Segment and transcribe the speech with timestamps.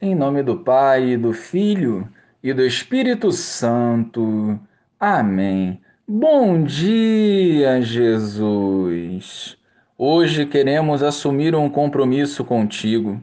[0.00, 2.08] Em nome do Pai, do Filho
[2.40, 4.56] e do Espírito Santo.
[4.98, 5.80] Amém.
[6.06, 9.58] Bom dia, Jesus.
[9.98, 13.20] Hoje queremos assumir um compromisso contigo,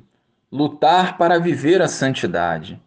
[0.51, 2.78] lutar para viver a santidade.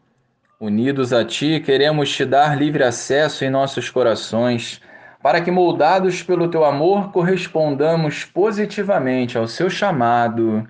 [0.60, 4.82] Unidos a Ti, queremos te dar livre acesso em nossos corações,
[5.22, 10.68] para que, moldados pelo Teu amor, correspondamos positivamente ao Seu chamado.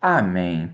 [0.00, 0.70] Amém.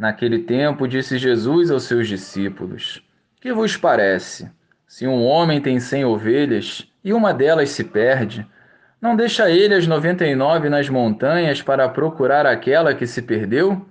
[0.00, 3.02] Naquele tempo, disse Jesus aos seus discípulos:
[3.38, 4.50] Que vos parece?
[4.88, 8.46] Se um homem tem cem ovelhas e uma delas se perde,
[8.98, 13.84] não deixa ele as noventa e nove nas montanhas para procurar aquela que se perdeu?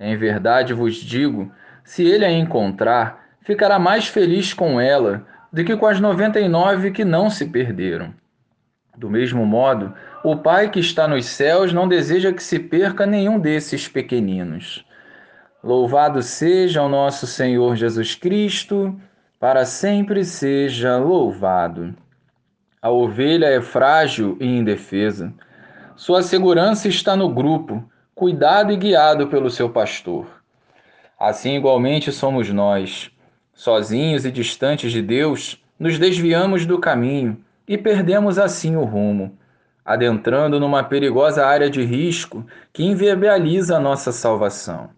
[0.00, 1.52] Em verdade vos digo:
[1.84, 6.48] se ele a encontrar, ficará mais feliz com ela do que com as noventa e
[6.48, 8.12] nove que não se perderam.
[8.96, 9.94] Do mesmo modo,
[10.24, 14.84] o Pai que está nos céus não deseja que se perca nenhum desses pequeninos.
[15.62, 18.94] Louvado seja o nosso Senhor Jesus Cristo,
[19.40, 21.94] para sempre seja louvado.
[22.80, 25.32] A ovelha é frágil e indefesa.
[25.96, 27.82] Sua segurança está no grupo,
[28.14, 30.26] cuidado e guiado pelo seu pastor.
[31.18, 33.10] Assim, igualmente, somos nós.
[33.54, 39.36] Sozinhos e distantes de Deus, nos desviamos do caminho e perdemos assim o rumo,
[39.84, 44.90] adentrando numa perigosa área de risco que inviabiliza a nossa salvação.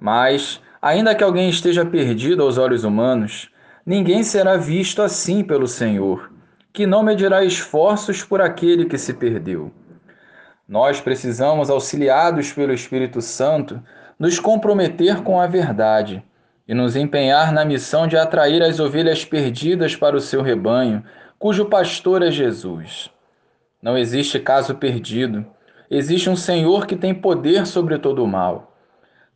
[0.00, 3.50] Mas, ainda que alguém esteja perdido aos olhos humanos,
[3.84, 6.30] ninguém será visto assim pelo Senhor,
[6.72, 9.72] que não medirá esforços por aquele que se perdeu.
[10.68, 13.82] Nós precisamos, auxiliados pelo Espírito Santo,
[14.18, 16.22] nos comprometer com a verdade
[16.66, 21.02] e nos empenhar na missão de atrair as ovelhas perdidas para o seu rebanho,
[21.38, 23.10] cujo pastor é Jesus.
[23.80, 25.46] Não existe caso perdido,
[25.90, 28.77] existe um Senhor que tem poder sobre todo o mal.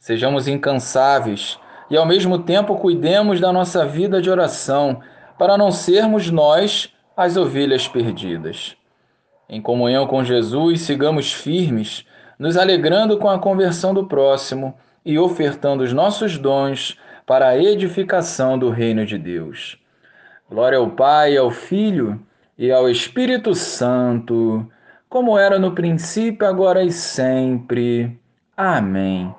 [0.03, 5.01] Sejamos incansáveis e, ao mesmo tempo, cuidemos da nossa vida de oração,
[5.39, 8.77] para não sermos nós as ovelhas perdidas.
[9.49, 12.05] Em comunhão com Jesus, sigamos firmes,
[12.37, 18.59] nos alegrando com a conversão do próximo e ofertando os nossos dons para a edificação
[18.59, 19.79] do reino de Deus.
[20.51, 22.21] Glória ao Pai, ao Filho
[22.59, 24.69] e ao Espírito Santo,
[25.09, 28.19] como era no princípio, agora e sempre.
[28.57, 29.33] Amém.